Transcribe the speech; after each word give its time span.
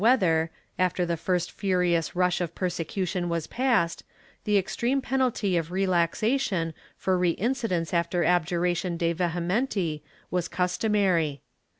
II] 0.01 0.07
ABJURATION 0.07 0.49
125 0.77 0.79
whether, 0.79 0.83
after 0.83 1.05
the 1.05 1.15
first 1.23 1.51
furious 1.51 2.15
rush 2.15 2.41
of 2.41 2.55
persecution 2.55 3.29
was 3.29 3.45
past, 3.45 4.03
the 4.45 4.57
extreme 4.57 4.99
penalty 4.99 5.55
of 5.57 5.71
relaxation, 5.71 6.73
for 6.97 7.19
reincidence 7.19 7.93
after 7.93 8.23
abjuration 8.23 8.97
de 8.97 9.13
vehementi, 9.13 10.01
was 10.31 10.47
customary. 10.47 11.43